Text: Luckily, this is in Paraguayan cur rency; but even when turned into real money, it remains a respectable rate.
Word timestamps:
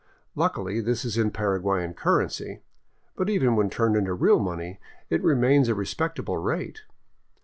Luckily, 0.33 0.81
this 0.81 1.05
is 1.05 1.15
in 1.15 1.29
Paraguayan 1.29 1.93
cur 1.93 2.25
rency; 2.25 2.61
but 3.15 3.29
even 3.29 3.55
when 3.55 3.69
turned 3.69 3.95
into 3.95 4.15
real 4.15 4.39
money, 4.39 4.79
it 5.11 5.21
remains 5.23 5.67
a 5.69 5.75
respectable 5.75 6.37
rate. 6.39 6.81